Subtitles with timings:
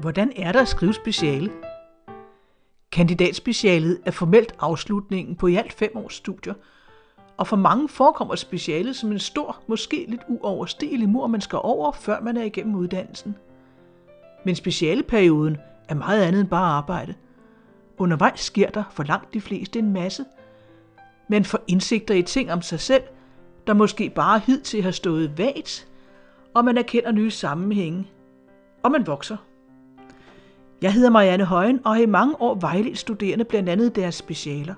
[0.00, 1.50] Hvordan er der at skrive speciale?
[2.92, 6.54] Kandidatspecialet er formelt afslutningen på i alt fem års studier,
[7.36, 11.92] og for mange forekommer specialet som en stor, måske lidt uoverstigelig mur, man skal over,
[11.92, 13.36] før man er igennem uddannelsen.
[14.44, 15.56] Men specialeperioden
[15.88, 17.14] er meget andet end bare arbejde.
[17.98, 20.24] Undervejs sker der for langt de fleste en masse.
[21.28, 23.02] Man får indsigter i ting om sig selv,
[23.66, 25.88] der måske bare hidtil har stået vagt,
[26.54, 28.06] og man erkender nye sammenhænge,
[28.82, 29.36] og man vokser.
[30.82, 34.74] Jeg hedder Marianne Højen og har i mange år vejledt studerende blandt andet deres specialer.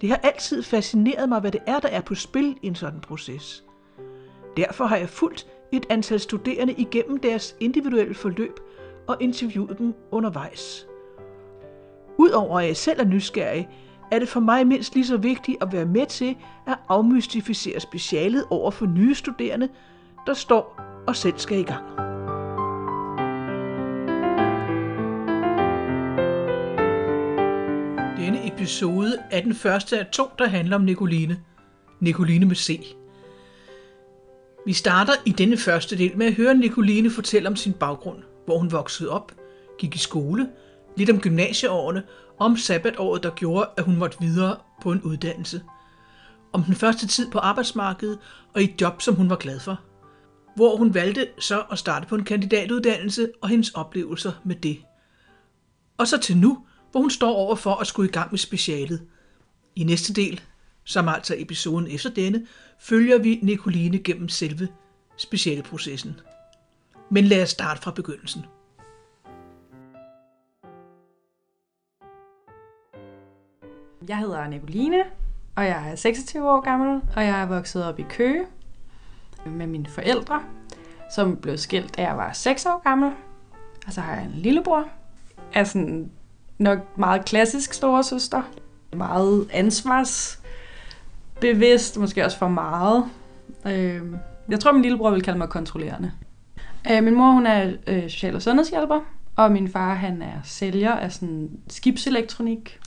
[0.00, 3.00] Det har altid fascineret mig, hvad det er, der er på spil i en sådan
[3.00, 3.64] proces.
[4.56, 8.60] Derfor har jeg fulgt et antal studerende igennem deres individuelle forløb
[9.06, 10.86] og interviewet dem undervejs.
[12.18, 13.68] Udover at jeg selv er nysgerrig,
[14.10, 18.44] er det for mig mindst lige så vigtigt at være med til at afmystificere specialet
[18.50, 19.68] over for nye studerende,
[20.26, 22.05] der står og selv skal i gang.
[28.66, 31.40] Episode er den første af to, der handler om Nicoline.
[32.00, 32.94] Nicoline med C.
[34.66, 38.58] Vi starter i denne første del med at høre Nicoline fortælle om sin baggrund, hvor
[38.58, 39.32] hun voksede op,
[39.78, 40.48] gik i skole,
[40.96, 42.02] lidt om gymnasieårene
[42.38, 45.62] og om sabbatåret, der gjorde, at hun måtte videre på en uddannelse.
[46.52, 48.18] Om den første tid på arbejdsmarkedet
[48.54, 49.80] og i et job, som hun var glad for.
[50.56, 54.78] Hvor hun valgte så at starte på en kandidatuddannelse og hendes oplevelser med det.
[55.98, 56.65] Og så til nu,
[56.96, 59.06] hvor hun står over for at skulle i gang med specialet.
[59.76, 60.40] I næste del,
[60.84, 62.46] som altså episoden efter denne,
[62.78, 64.68] følger vi Nicoline gennem selve
[65.16, 66.20] specialeprocessen.
[67.10, 68.44] Men lad os starte fra begyndelsen.
[74.08, 75.04] Jeg hedder Nicoline,
[75.56, 78.46] og jeg er 26 år gammel, og jeg er vokset op i Køge
[79.46, 80.42] med mine forældre,
[81.14, 83.12] som blev skilt, da jeg var 6 år gammel.
[83.86, 84.88] Og så har jeg en lillebror.
[85.52, 86.10] Er sådan
[86.58, 88.42] nok meget klassisk storesøster.
[88.96, 93.04] Meget ansvarsbevidst, måske også for meget.
[93.66, 94.16] Øhm,
[94.48, 96.12] jeg tror, min lillebror vil kalde mig kontrollerende.
[96.90, 99.00] Øh, min mor hun er øh, social- og sundhedshjælper,
[99.36, 102.80] og min far han er sælger af sådan skibselektronik.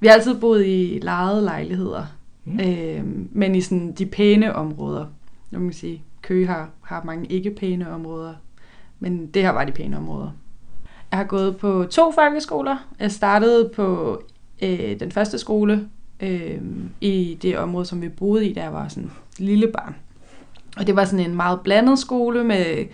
[0.00, 2.06] Vi har altid boet i lejede lejligheder,
[2.44, 2.60] mm.
[2.60, 5.06] øh, men i sådan de pæne områder.
[5.50, 8.34] Nu kan man sige, Køge har, har mange ikke pæne områder,
[8.98, 10.30] men det her var de pæne områder.
[11.10, 12.76] Jeg har gået på to folkeskoler.
[12.98, 14.18] Jeg startede på
[14.62, 15.88] øh, den første skole
[16.20, 16.60] øh,
[17.00, 19.94] i det område, som vi boede i, da jeg var sådan lille barn.
[20.76, 22.86] Og det var sådan en meget blandet skole med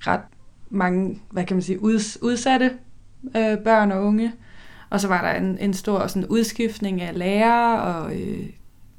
[0.00, 0.20] ret
[0.70, 1.82] mange, hvad kan man sige,
[2.22, 2.70] udsatte
[3.36, 4.32] øh, børn og unge.
[4.90, 8.46] Og så var der en, en stor sådan, udskiftning af lærere, og øh,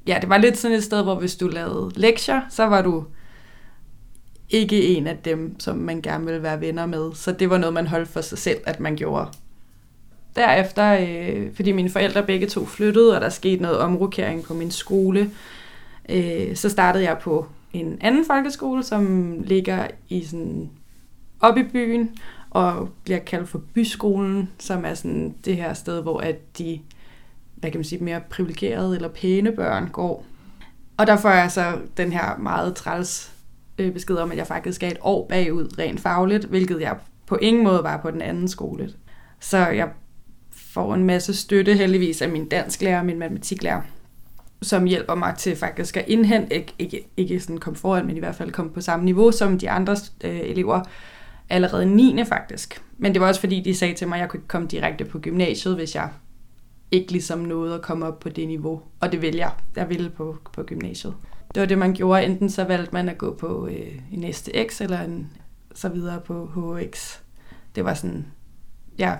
[0.06, 3.04] ja, det var lidt sådan et sted, hvor hvis du lavede lektier, så var du
[4.54, 7.14] ikke en af dem, som man gerne ville være venner med.
[7.14, 9.28] Så det var noget, man holdt for sig selv, at man gjorde.
[10.36, 14.70] Derefter, øh, fordi mine forældre begge to flyttede, og der skete noget omrokering på min
[14.70, 15.30] skole,
[16.08, 20.70] øh, så startede jeg på en anden folkeskole, som ligger i sådan
[21.40, 22.10] op i byen,
[22.50, 26.80] og bliver kaldt for byskolen, som er sådan det her sted, hvor at de
[27.64, 30.24] hvad kan man sige, mere privilegerede eller pæne børn går.
[30.96, 33.33] Og der får jeg så den her meget træls
[33.78, 36.96] øh, besked om, at jeg faktisk er et år bagud rent fagligt, hvilket jeg
[37.26, 38.90] på ingen måde var på den anden skole.
[39.40, 39.88] Så jeg
[40.52, 43.82] får en masse støtte heldigvis af min dansklærer og min matematiklærer,
[44.62, 48.18] som hjælper mig til faktisk at indhente, ikke, ikke, ikke sådan komme foran, men i
[48.18, 50.80] hvert fald komme på samme niveau som de andre øh, elever,
[51.50, 52.24] allerede 9.
[52.24, 52.82] faktisk.
[52.98, 55.04] Men det var også fordi, de sagde til mig, at jeg kunne ikke komme direkte
[55.04, 56.08] på gymnasiet, hvis jeg
[56.90, 58.82] ikke ligesom nåede at komme op på det niveau.
[59.00, 59.50] Og det vil jeg.
[59.76, 61.14] Jeg ville på, på gymnasiet.
[61.54, 62.24] Det var det, man gjorde.
[62.24, 65.32] Enten så valgte man at gå på øh, en næste X, eller en,
[65.74, 67.18] så videre på HX.
[67.74, 68.26] Det var sådan,
[68.98, 69.16] ja,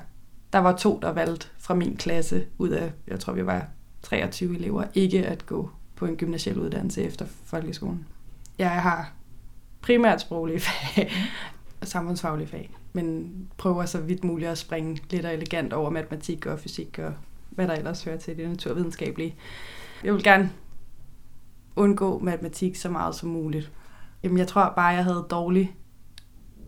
[0.52, 3.66] der var to, der valgte fra min klasse ud af, jeg tror, vi var
[4.02, 8.06] 23 elever, ikke at gå på en gymnasiel uddannelse efter folkeskolen.
[8.58, 9.12] Jeg har
[9.80, 10.60] primært sproglige
[10.94, 11.12] fag
[11.80, 16.46] og samfundsfaglige fag, men prøver så vidt muligt at springe lidt og elegant over matematik
[16.46, 17.14] og fysik og
[17.50, 19.34] hvad der ellers hører til det naturvidenskabelige.
[20.04, 20.50] Jeg vil gerne
[21.76, 23.72] undgå matematik så meget som muligt.
[24.22, 25.72] Jamen, jeg tror bare, jeg havde dårlige,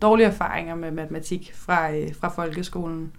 [0.01, 3.11] dårlige erfaringer med matematik fra, øh, fra folkeskolen.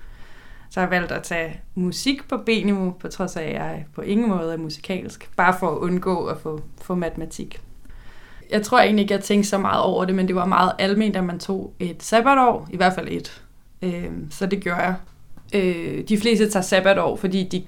[0.70, 4.28] Så jeg valgt at tage musik på B-niveau, på trods af, at jeg på ingen
[4.28, 5.30] måde er musikalsk.
[5.36, 7.60] Bare for at undgå at få, få matematik.
[8.50, 11.16] Jeg tror egentlig ikke, jeg tænkte så meget over det, men det var meget almindeligt,
[11.16, 12.68] at man tog et sabbatår.
[12.70, 13.42] I hvert fald et.
[13.82, 14.94] Øh, så det gjorde jeg.
[15.54, 17.64] Øh, de fleste tager sabbatår, fordi de,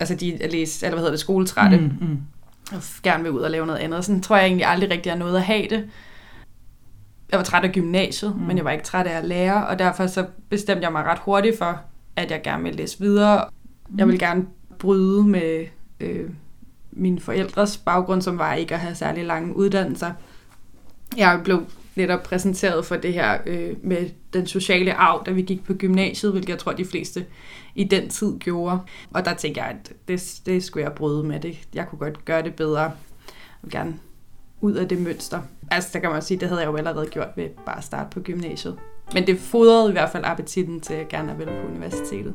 [0.00, 1.76] altså de er læst, eller hvad hedder det, skoletrætte.
[1.76, 2.18] Mm, mm.
[2.72, 4.04] Og gerne vil ud og lave noget andet.
[4.04, 5.88] Sådan tror jeg egentlig aldrig rigtig, at jeg nåede at have det.
[7.30, 8.42] jeg var træt af gymnasiet, mm.
[8.42, 11.18] men jeg var ikke træt af at lære, og derfor så bestemte jeg mig ret
[11.18, 11.80] hurtigt for,
[12.16, 13.44] at jeg gerne ville læse videre.
[13.88, 13.98] Mm.
[13.98, 14.46] Jeg ville gerne
[14.78, 15.66] bryde med
[16.00, 16.30] øh,
[16.92, 20.12] mine forældres baggrund, som var ikke at have særlig lange uddannelser.
[21.16, 25.64] Jeg blev netop præsenteret for det her øh, med den sociale arv, da vi gik
[25.64, 27.26] på gymnasiet, hvilket jeg tror, de fleste
[27.74, 28.78] i den tid gjorde.
[29.14, 31.40] Og der tænkte jeg, at det, det skulle jeg bryde med.
[31.40, 31.58] Det.
[31.74, 32.82] Jeg kunne godt gøre det bedre.
[32.82, 32.92] Jeg
[33.62, 33.98] vil gerne
[34.60, 35.40] ud af det mønster.
[35.70, 38.10] Altså, der kan man sige, det havde jeg jo allerede gjort ved bare at starte
[38.10, 38.78] på gymnasiet.
[39.14, 42.34] Men det fodrede i hvert fald appetitten til at gerne ville på universitetet.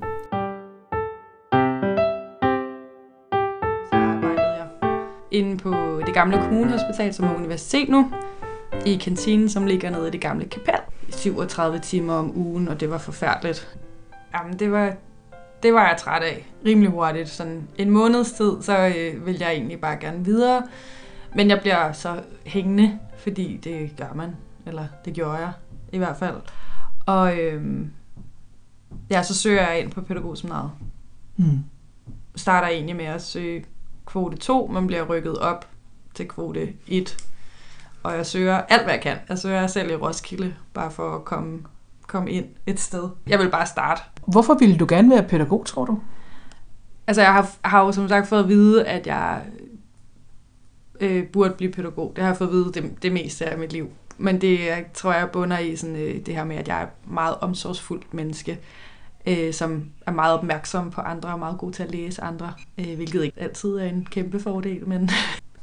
[3.89, 4.67] Så arbejdede jeg
[5.31, 8.11] inde på det gamle kommunehospital, som er universitet nu,
[8.85, 10.79] i kantinen, som ligger nede i det gamle kapel.
[11.09, 13.77] 37 timer om ugen, og det var forfærdeligt.
[14.33, 14.93] Jamen, det var,
[15.63, 17.29] det var jeg træt af rimelig hurtigt.
[17.29, 20.63] Sådan en måneds tid, så øh, ville jeg egentlig bare gerne videre.
[21.35, 24.35] Men jeg bliver så hængende, fordi det gør man.
[24.65, 25.51] Eller det gjorde jeg
[25.91, 26.35] i hvert fald.
[27.05, 27.91] Og øhm,
[29.09, 30.71] ja, så søger jeg ind på pædagogseminaret.
[31.37, 31.63] Mm.
[32.35, 33.65] Starter egentlig med at søge
[34.05, 35.67] kvote 2, men bliver rykket op
[36.13, 37.17] til kvote 1.
[38.05, 39.17] Og jeg søger alt, hvad jeg kan.
[39.29, 41.59] Jeg søger selv i Roskilde, bare for at komme,
[42.07, 43.09] komme ind et sted.
[43.27, 44.01] Jeg vil bare starte.
[44.27, 45.99] Hvorfor ville du gerne være pædagog, tror du?
[47.07, 49.41] Altså, jeg har, har jo som sagt fået at vide, at jeg
[50.99, 52.13] øh, burde blive pædagog.
[52.15, 53.89] Det har jeg fået at vide det, det meste af mit liv.
[54.17, 56.83] Men det jeg tror jeg bunder i sådan, øh, det her med, at jeg er
[56.83, 58.59] et meget omsorgsfuldt menneske,
[59.27, 62.95] øh, som er meget opmærksom på andre og meget god til at læse andre, øh,
[62.95, 65.09] hvilket ikke altid er en kæmpe fordel, men...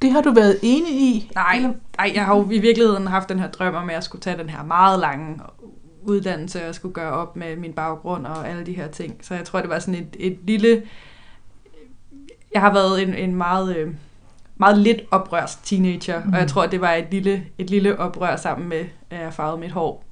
[0.03, 1.31] Det har du været enig i?
[1.35, 1.61] Nej,
[1.99, 4.39] nej, jeg har jo i virkeligheden haft den her drøm om, at jeg skulle tage
[4.39, 5.41] den her meget lange
[6.03, 9.19] uddannelse, og skulle gøre op med min baggrund og alle de her ting.
[9.23, 10.83] Så jeg tror, det var sådan et, et lille...
[12.53, 13.77] Jeg har været en, en meget...
[13.77, 13.95] Øh,
[14.57, 16.29] meget lidt oprørs teenager, mm.
[16.33, 16.49] og jeg mm.
[16.49, 20.05] tror, det var et lille, et lille oprør sammen med, at jeg farvede mit hår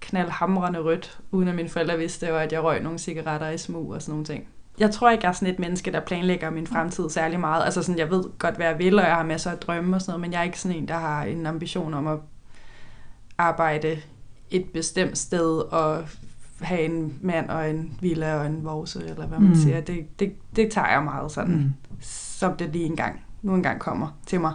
[0.00, 3.92] knaldhamrende rødt, uden at mine forældre vidste, og at jeg røg nogle cigaretter i smug
[3.94, 4.48] og sådan nogle ting.
[4.78, 7.64] Jeg tror ikke, jeg er sådan et menneske, der planlægger min fremtid særlig meget.
[7.64, 10.02] Altså sådan, jeg ved godt, hvad jeg vil, og jeg har masser af drømme og
[10.02, 12.18] sådan noget, men jeg er ikke sådan en, der har en ambition om at
[13.38, 13.98] arbejde
[14.50, 16.04] et bestemt sted og
[16.60, 19.56] have en mand og en villa og en vorse, eller hvad man mm.
[19.56, 19.80] siger.
[19.80, 21.72] Det, det, det tager jeg meget sådan, mm.
[22.00, 24.52] som det lige engang nu engang kommer til mig.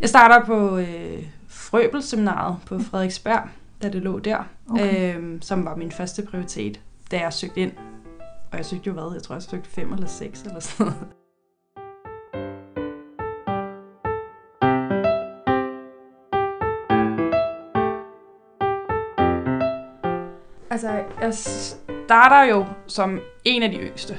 [0.00, 3.48] Jeg starter på øh, Frøbelseminaret på Frederiksberg,
[3.82, 5.18] da det lå der, okay.
[5.18, 6.80] øh, som var min første prioritet,
[7.10, 7.72] da jeg søgte ind.
[8.52, 9.12] Og jeg søgte jo hvad?
[9.14, 11.08] Jeg tror, jeg søgte fem eller seks eller sådan noget.
[20.70, 24.18] Altså, jeg starter jo som en af de yngste,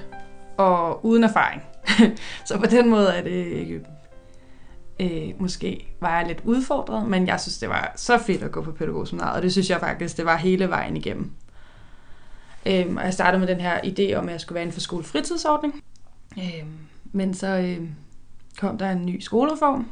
[0.58, 1.62] og uden erfaring.
[2.48, 3.86] så på den måde er det ikke...
[5.00, 8.62] øh, måske var jeg lidt udfordret, men jeg synes, det var så fedt at gå
[8.62, 11.32] på pædagogseminaret, og det synes jeg faktisk, det var hele vejen igennem.
[12.66, 14.82] Øhm, og jeg startede med den her idé om, at jeg skulle være inden for
[14.82, 15.84] skolefritidsordning.
[16.38, 16.78] Øhm,
[17.12, 17.90] men så øhm,
[18.60, 19.88] kom der en ny skolereform,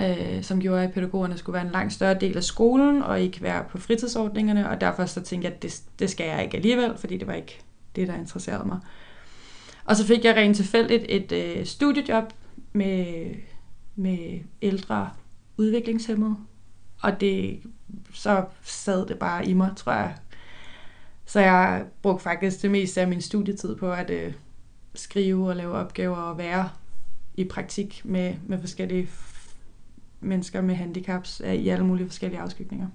[0.00, 3.42] øh, som gjorde, at pædagogerne skulle være en langt større del af skolen, og ikke
[3.42, 6.98] være på fritidsordningerne, og derfor så tænkte jeg, at det, det skal jeg ikke alligevel,
[6.98, 7.60] fordi det var ikke
[7.96, 8.78] det, der interesserede mig.
[9.84, 12.24] Og så fik jeg rent tilfældigt et øh, studiejob
[12.72, 13.26] med,
[13.96, 15.10] med ældre
[15.56, 16.36] udviklingshemmede.
[17.02, 17.60] Og det,
[18.14, 20.14] så sad det bare i mig, tror jeg.
[21.26, 24.32] Så jeg brugte faktisk det meste af min studietid på at øh,
[24.94, 26.68] skrive og lave opgaver og være
[27.34, 29.08] i praktik med, med forskellige
[30.20, 32.86] mennesker med handicaps i alle mulige forskellige afskygninger.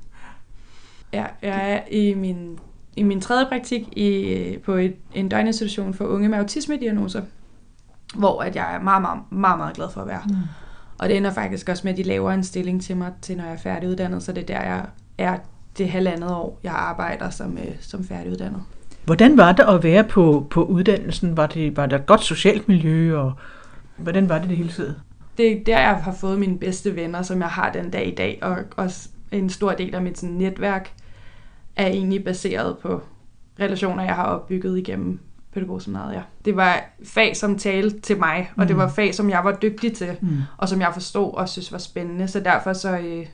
[1.13, 2.59] Ja, jeg er i min,
[2.95, 7.21] i min tredje praktik i, på et, en døgninstitution for unge med autisme-diagnoser,
[8.15, 10.21] hvor at jeg er meget, meget, meget, meget glad for at være.
[10.29, 10.35] Mm.
[10.97, 13.43] Og det ender faktisk også med, at de laver en stilling til mig, til når
[13.43, 14.85] jeg er færdiguddannet, så det er der, jeg
[15.17, 15.37] er
[15.77, 18.63] det halvandet år, jeg arbejder som, øh, som færdiguddannet.
[19.05, 21.37] Hvordan var det at være på, på uddannelsen?
[21.37, 23.33] Var det, var der et godt socialt miljø, og
[23.97, 24.95] hvordan var det det hele tiden?
[25.37, 28.15] Det er der, jeg har fået mine bedste venner, som jeg har den dag i
[28.15, 30.93] dag, og også en stor del af mit sådan, netværk
[31.75, 33.01] er egentlig baseret på
[33.59, 35.19] relationer, jeg har opbygget igennem
[35.53, 36.21] pædagogseminaret, ja.
[36.45, 38.67] Det var fag, som talte til mig, og mm.
[38.67, 40.37] det var fag, som jeg var dygtig til, mm.
[40.57, 42.27] og som jeg forstod og synes var spændende.
[42.27, 43.25] Så derfor så, øh,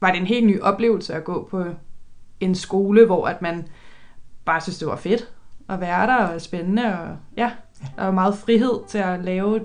[0.00, 1.64] var det en helt ny oplevelse at gå på
[2.42, 3.68] en skole, hvor at man
[4.44, 5.28] bare synes, det var fedt
[5.68, 7.50] at være der, og spændende, og ja,
[7.96, 9.60] der var meget frihed til at lave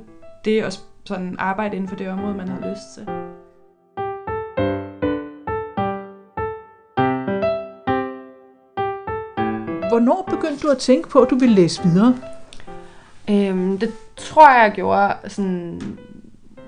[0.46, 0.72] det, og
[1.06, 3.04] sådan arbejde inden for det område, man har lyst til.
[9.90, 12.16] Hvornår begyndte du at tænke på, at du ville læse videre?
[13.30, 15.82] Øhm, det tror jeg, jeg gjorde sådan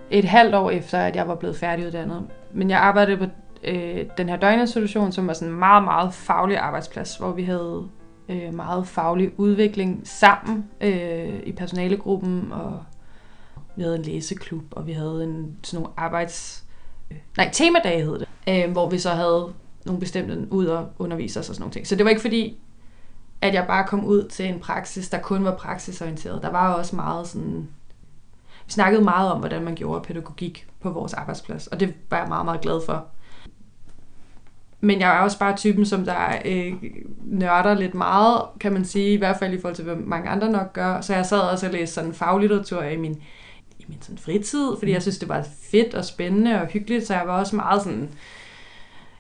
[0.10, 2.28] et halvt år efter, at jeg var blevet færdiguddannet.
[2.54, 3.26] Men jeg arbejdede på
[3.64, 7.88] øh, den her døgninstitution, som var sådan en meget, meget faglig arbejdsplads, hvor vi havde
[8.30, 12.84] øh, meget faglig udvikling sammen øh, i personalegruppen, og
[13.76, 16.66] vi havde en læseklub, og vi havde en, sådan nogle arbejds...
[17.12, 19.54] Øh, nej, temadage hed det, øh, hvor vi så havde
[19.86, 21.88] nogle bestemte ud og undervise os og sådan nogle ting.
[21.88, 22.60] Så det var ikke fordi,
[23.42, 26.42] at jeg bare kom ud til en praksis, der kun var praksisorienteret.
[26.42, 27.68] Der var også meget sådan...
[28.66, 32.28] Vi snakkede meget om, hvordan man gjorde pædagogik på vores arbejdsplads, og det var jeg
[32.28, 33.06] meget, meget glad for.
[34.82, 36.74] Men jeg er også bare typen, som der øh,
[37.26, 40.52] nørder lidt meget, kan man sige, i hvert fald i forhold til, hvad mange andre
[40.52, 41.02] nok gør.
[41.02, 43.22] Så jeg sad også og læste sådan faglitteratur i min,
[43.80, 47.14] i min sådan fritid, fordi jeg synes, det var fedt og spændende og hyggeligt, så
[47.14, 48.10] jeg var også meget sådan...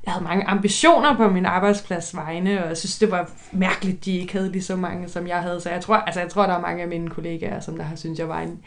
[0.06, 4.18] Jeg havde mange ambitioner på min arbejdsplads vegne, og jeg synes, det var mærkeligt, de
[4.18, 5.62] ikke havde lige så mange, som jeg havde.
[5.62, 7.96] Så jeg tror, altså, jeg tror, der er mange af mine kollegaer, som der har
[7.96, 8.60] synes, jeg var en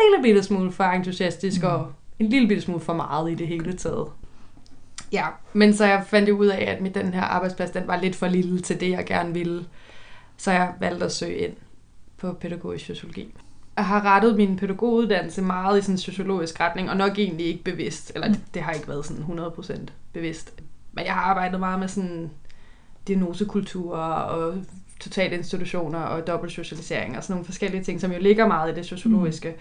[0.00, 1.68] lille bitte smule for entusiastisk, mm.
[1.68, 4.06] og en lille bitte smule for meget i det hele taget.
[5.12, 8.16] Ja, men så jeg fandt ud af, at mit, den her arbejdsplads, den var lidt
[8.16, 9.64] for lille til det, jeg gerne ville.
[10.36, 11.52] Så jeg valgte at søge ind
[12.16, 13.34] på pædagogisk sociologi.
[13.76, 17.64] Jeg har rettet min pædagoguddannelse meget i sådan en sociologisk retning, og nok egentlig ikke
[17.64, 19.78] bevidst, eller det, det har ikke været sådan 100%
[20.12, 20.54] bevidst.
[20.92, 22.30] Men jeg har arbejdet meget med sådan
[23.08, 24.54] diagnosekultur og
[25.00, 28.74] totale institutioner og dobbelt socialisering og sådan nogle forskellige ting, som jo ligger meget i
[28.74, 29.48] det sociologiske.
[29.48, 29.56] Mm.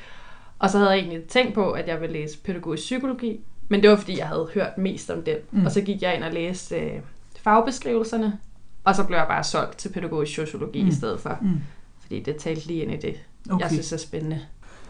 [0.60, 3.40] Og så havde jeg egentlig tænkt på, at jeg ville læse pædagogisk psykologi,
[3.72, 5.36] men det var fordi, jeg havde hørt mest om den.
[5.52, 5.66] Mm.
[5.66, 7.00] Og så gik jeg ind og læste øh,
[7.44, 8.40] fagbeskrivelserne,
[8.84, 10.90] og så blev jeg bare solgt til pædagogisk sociologi mm.
[10.90, 11.38] i stedet for.
[11.42, 11.62] Mm.
[12.02, 13.16] Fordi det talte lige ind i det,
[13.50, 13.64] okay.
[13.64, 14.40] jeg synes er spændende.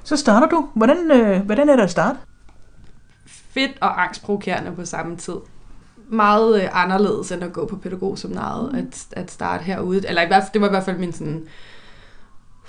[0.03, 0.69] Så starter du.
[0.73, 2.19] Hvordan, øh, hvordan er det at starte?
[3.25, 5.35] Fedt og angstprovokerende på samme tid.
[6.09, 8.77] Meget øh, anderledes end at gå på pædagogseminaret, mm.
[8.77, 10.07] at, at starte herude.
[10.07, 11.47] Eller i hvert fald, det var i hvert fald min sådan,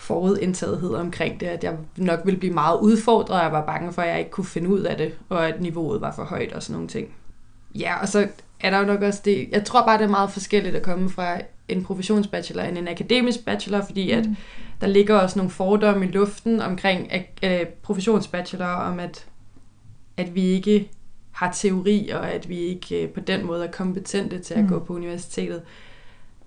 [0.02, 4.02] forudindtagethed omkring det, at jeg nok ville blive meget udfordret, og jeg var bange for,
[4.02, 6.62] at jeg ikke kunne finde ud af det, og at niveauet var for højt og
[6.62, 7.08] sådan nogle ting.
[7.74, 8.28] Ja, og så
[8.60, 11.10] er der jo nok også det, jeg tror bare, det er meget forskelligt at komme
[11.10, 14.36] fra en professionsbachelor end en akademisk bachelor, fordi at mm.
[14.80, 17.50] der ligger også nogle fordomme i luften omkring uh,
[17.82, 19.26] professionsbachelor, om at,
[20.16, 20.90] at vi ikke
[21.32, 24.68] har teori, og at vi ikke uh, på den måde er kompetente til at mm.
[24.68, 25.62] gå på universitetet.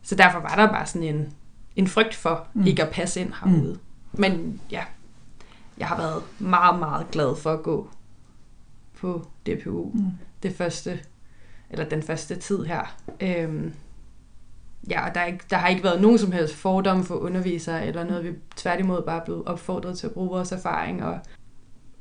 [0.04, 1.34] Så derfor var der bare sådan en,
[1.76, 2.68] en frygt for mm.
[2.68, 3.74] ikke at passe ind herude.
[4.12, 4.20] Mm.
[4.20, 4.84] Men ja,
[5.78, 7.90] jeg har været meget, meget glad for at gå
[9.00, 10.02] på DPU mm.
[10.44, 11.00] det første,
[11.70, 12.96] eller den første tid her.
[13.20, 13.74] Øhm,
[14.90, 17.88] ja, og der, er ikke, der har ikke været nogen som helst fordomme for undervisere,
[17.88, 21.20] eller noget, vi tværtimod bare er blevet opfordret til at bruge vores erfaring, og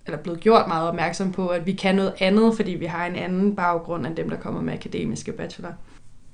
[0.06, 3.16] eller blevet gjort meget opmærksom på, at vi kan noget andet, fordi vi har en
[3.16, 5.72] anden baggrund end dem, der kommer med akademiske bachelor.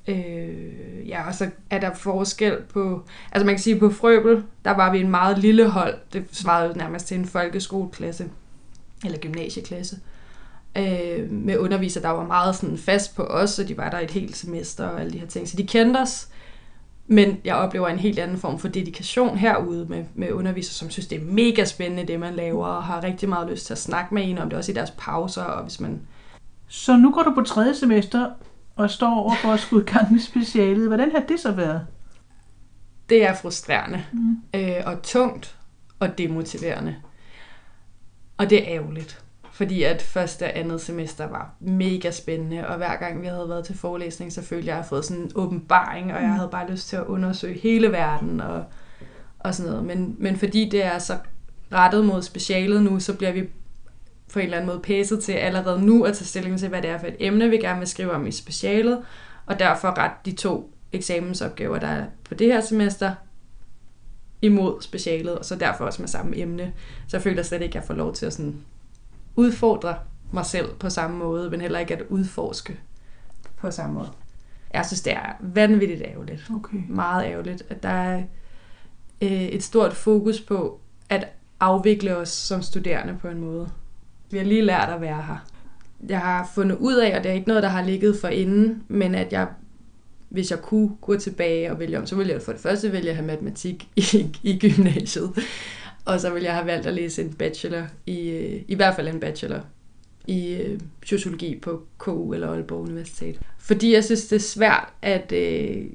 [0.09, 3.02] Øh, ja, og så er der forskel på...
[3.33, 5.95] Altså man kan sige, på Frøbel, der var vi en meget lille hold.
[6.12, 8.30] Det svarede nærmest til en folkeskoleklasse.
[9.04, 9.97] Eller gymnasieklasse.
[10.78, 14.11] Øh, med undervisere, der var meget sådan fast på os, og de var der et
[14.11, 15.49] helt semester og alle de her ting.
[15.49, 16.28] Så de kendte os.
[17.07, 21.07] Men jeg oplever en helt anden form for dedikation herude med, med undervisere, som synes,
[21.07, 24.14] det er mega spændende, det man laver, og har rigtig meget lyst til at snakke
[24.14, 26.00] med en om det, også i deres pauser, og hvis man...
[26.69, 28.30] Så nu går du på tredje semester,
[28.77, 30.87] og står over for at skulle i gang med specialet.
[30.87, 31.87] Hvordan har det så været?
[33.09, 34.37] Det er frustrerende mm.
[34.55, 35.57] øh, og tungt
[35.99, 36.97] og demotiverende.
[38.39, 39.25] Og det er ærgerligt.
[39.53, 43.65] Fordi at første og andet semester var mega spændende, og hver gang vi havde været
[43.65, 46.35] til forelæsning, så følte jeg, at jeg havde fået sådan en åbenbaring, og jeg mm.
[46.35, 48.65] havde bare lyst til at undersøge hele verden og,
[49.39, 49.87] og sådan noget.
[49.87, 51.19] Men, men fordi det er så
[51.73, 53.49] rettet mod specialet nu, så bliver vi
[54.33, 56.91] på en eller anden måde pæset til allerede nu at tage stilling til, hvad det
[56.91, 59.05] er for et emne, vi gerne vil skrive om i specialet,
[59.47, 63.15] og derfor ret de to eksamensopgaver, der er på det her semester,
[64.43, 66.73] imod specialet, og så derfor også med samme emne.
[67.09, 68.57] Så jeg føler slet ikke, at jeg får lov til at sådan
[69.37, 69.95] udfordre
[70.33, 72.81] mig selv på samme måde, men heller ikke at udforske
[73.57, 74.09] på samme måde.
[74.75, 76.51] Jeg synes, det er vanvittigt ærgerligt.
[76.55, 76.79] Okay.
[76.89, 78.23] Meget ærgerligt, at der er
[79.23, 81.29] øh, et stort fokus på at
[81.61, 83.71] afvikle os som studerende på en måde.
[84.31, 85.47] Vi har lige lært at være her.
[86.09, 88.83] Jeg har fundet ud af, og det er ikke noget, der har ligget for inden,
[88.89, 89.47] men at jeg,
[90.29, 93.11] hvis jeg kunne gå tilbage og vælge om, så ville jeg for det første vælge
[93.11, 95.31] at have matematik i, i gymnasiet.
[96.05, 98.19] Og så ville jeg have valgt at læse en bachelor, i,
[98.69, 99.61] i hvert fald en bachelor,
[100.27, 103.41] i øh, sociologi på KU eller Aalborg Universitet.
[103.59, 105.87] Fordi jeg synes, det er svært at øh,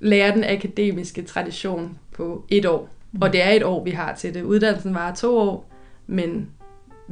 [0.00, 2.88] lære den akademiske tradition på et år.
[3.12, 3.22] Mm.
[3.22, 4.42] Og det er et år, vi har til det.
[4.42, 5.70] Uddannelsen var to år,
[6.06, 6.48] men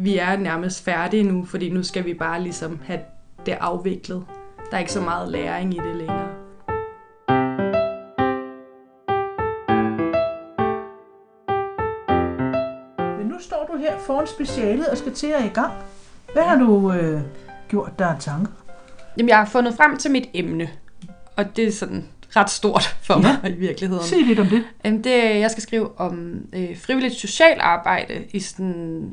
[0.01, 3.01] vi er nærmest færdige nu, fordi nu skal vi bare ligesom have
[3.47, 4.25] det afviklet.
[4.71, 6.29] Der er ikke så meget læring i det længere.
[13.19, 15.73] Men nu står du her foran specialet og skal til at i gang.
[16.33, 17.21] Hvad har du øh,
[17.69, 18.53] gjort der af tanker?
[19.17, 20.69] Jamen, jeg har fundet frem til mit emne,
[21.37, 22.05] og det er sådan
[22.37, 23.37] ret stort for Ja.
[23.43, 24.05] mig i virkeligheden.
[24.05, 24.65] Sig lidt om det.
[24.85, 29.11] Jamen, det, jeg skal skrive om øh, frivilligt socialt arbejde i, sådan,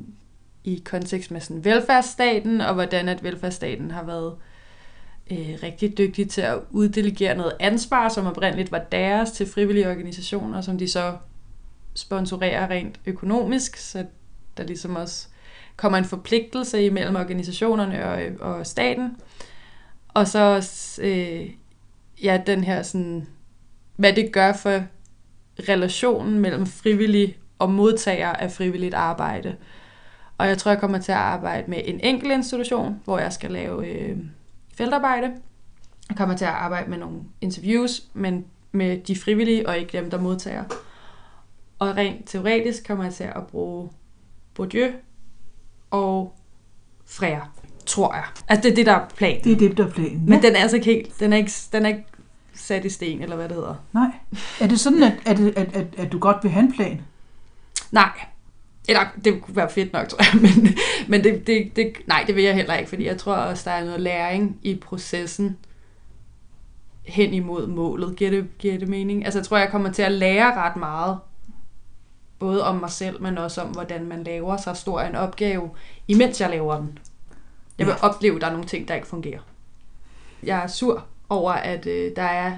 [0.65, 4.35] i kontekst med sådan velfærdsstaten, og hvordan at velfærdsstaten har været
[5.31, 10.61] øh, rigtig dygtig til at uddelegere noget ansvar, som oprindeligt var deres til frivillige organisationer,
[10.61, 11.17] som de så
[11.93, 14.05] sponsorerer rent økonomisk, så
[14.57, 15.27] der ligesom også
[15.75, 19.17] kommer en forpligtelse imellem organisationerne og, øh, og staten.
[20.07, 21.49] Og så også, øh,
[22.23, 23.27] ja, den her sådan,
[23.95, 24.83] hvad det gør for
[25.69, 29.55] relationen mellem frivillig og modtager af frivilligt arbejde.
[30.37, 33.51] Og jeg tror, jeg kommer til at arbejde med en enkelt institution, hvor jeg skal
[33.51, 34.17] lave øh,
[34.73, 35.31] feltarbejde.
[36.09, 40.09] Jeg kommer til at arbejde med nogle interviews, men med de frivillige og ikke dem,
[40.09, 40.63] der modtager.
[41.79, 43.89] Og rent teoretisk kommer jeg til at bruge
[44.53, 44.91] Bourdieu
[45.91, 46.35] og
[47.09, 47.47] Frère,
[47.85, 48.25] tror jeg.
[48.47, 49.43] Altså, det er det, der er planen.
[49.43, 50.25] Det er det, der er planen.
[50.25, 52.05] Men den er altså ikke helt, den er ikke, den er ikke
[52.53, 53.75] sat i sten, eller hvad det hedder.
[53.93, 54.11] Nej.
[54.61, 57.01] Er det sådan, at, at, at, at, at du godt vil have en plan?
[57.91, 58.25] Nej.
[58.87, 60.77] Eller det kunne være fedt nok, tror jeg, men,
[61.07, 63.75] men det, det, det, nej, det vil jeg heller ikke, fordi jeg tror også, der
[63.75, 65.57] er noget læring i processen
[67.03, 68.15] hen imod målet.
[68.15, 69.25] Giver det, giver det mening?
[69.25, 71.19] Altså, jeg tror, jeg kommer til at lære ret meget,
[72.39, 75.69] både om mig selv, men også om, hvordan man laver så stor en opgave,
[76.07, 76.97] imens jeg laver den.
[77.79, 78.07] Jeg vil Ja.
[78.09, 79.39] opleve, at der er nogle ting, der ikke fungerer.
[80.43, 82.57] Jeg er sur over, at øh, der er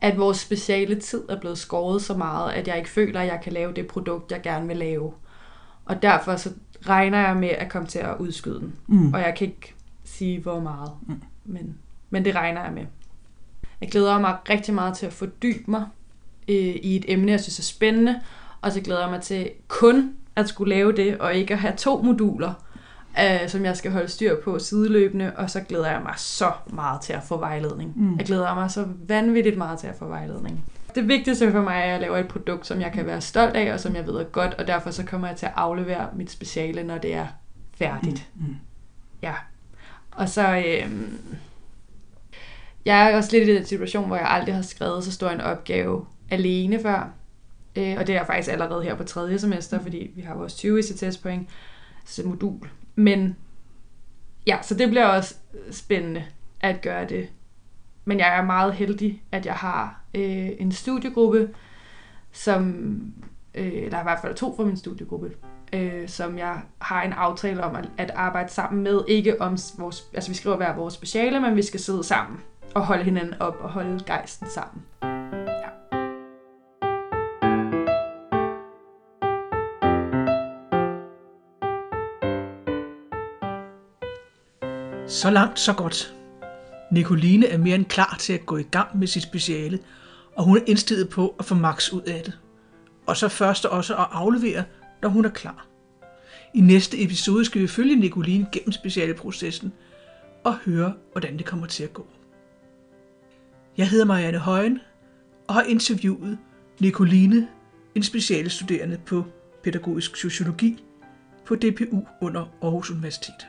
[0.00, 3.40] at vores speciale tid er blevet skåret så meget, at jeg ikke føler, at jeg
[3.42, 5.12] kan lave det produkt, jeg gerne vil lave.
[5.88, 6.50] Og derfor så
[6.88, 8.74] regner jeg med at komme til at udskyde den.
[8.86, 9.14] Mm.
[9.14, 10.90] Og jeg kan ikke sige, hvor meget.
[11.06, 11.22] Mm.
[11.44, 11.78] Men,
[12.10, 12.84] men det regner jeg med.
[13.80, 15.86] Jeg glæder mig rigtig meget til at fordybe mig
[16.48, 18.20] øh, i et emne, jeg synes er spændende.
[18.60, 21.76] Og så glæder jeg mig til kun at skulle lave det, og ikke at have
[21.76, 22.52] to moduler,
[23.20, 25.32] øh, som jeg skal holde styr på sideløbende.
[25.36, 27.92] Og så glæder jeg mig så meget til at få vejledning.
[27.96, 28.16] Mm.
[28.16, 30.64] Jeg glæder mig så vanvittigt meget til at få vejledning.
[30.98, 33.56] Det vigtigste for mig er, at jeg laver et produkt, som jeg kan være stolt
[33.56, 36.08] af, og som jeg ved er godt, og derfor så kommer jeg til at aflevere
[36.14, 37.26] mit speciale, når det er
[37.74, 38.28] færdigt.
[38.34, 38.56] Mm.
[39.22, 39.34] Ja.
[40.10, 40.64] Og så...
[40.66, 41.18] Øhm,
[42.84, 45.40] jeg er også lidt i den situation, hvor jeg aldrig har skrevet så stor en
[45.40, 47.10] opgave alene før.
[47.76, 50.54] Øh, og det er jeg faktisk allerede her på tredje semester, fordi vi har vores
[50.54, 51.48] 20 ECTS-point,
[52.24, 52.70] modul.
[52.94, 53.36] Men
[54.46, 55.34] ja, så det bliver også
[55.70, 56.24] spændende
[56.60, 57.28] at gøre det.
[58.04, 61.48] Men jeg er meget heldig, at jeg har øh, en studiegruppe,
[62.32, 62.74] som,
[63.54, 65.30] øh, eller i hvert fald to fra min studiegruppe,
[65.72, 69.00] øh, som jeg har en aftale om at, at arbejde sammen med.
[69.08, 72.40] Ikke om vores, altså vi skriver hver vores speciale, men vi skal sidde sammen
[72.74, 74.82] og holde hinanden op og holde gejsten sammen.
[85.08, 86.14] Så langt, så godt.
[86.92, 89.78] Nicoline er mere end klar til at gå i gang med sit speciale,
[90.38, 92.38] og hun er indstillet på at få max ud af det.
[93.06, 94.64] Og så først også at aflevere,
[95.02, 95.66] når hun er klar.
[96.54, 99.72] I næste episode skal vi følge Nicoline gennem specialprocessen
[100.44, 102.06] og høre, hvordan det kommer til at gå.
[103.76, 104.80] Jeg hedder Marianne Højen
[105.48, 106.38] og har interviewet
[106.80, 107.48] Nicoline,
[107.94, 109.24] en specialstuderende på
[109.62, 110.84] pædagogisk sociologi
[111.46, 113.46] på DPU under Aarhus Universitet.